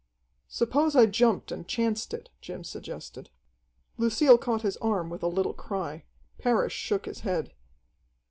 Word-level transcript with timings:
"Suppose 0.47 0.95
I 0.95 1.05
jumped 1.05 1.51
and 1.51 1.67
chanced 1.67 2.11
it," 2.11 2.31
Jim 2.41 2.63
suggested. 2.63 3.29
Lucille 3.99 4.39
caught 4.39 4.63
his 4.63 4.75
arm 4.77 5.11
with 5.11 5.21
a 5.21 5.27
little 5.27 5.53
cry. 5.53 6.05
Parrish 6.39 6.73
shook 6.73 7.05
his 7.05 7.19
head. 7.19 7.53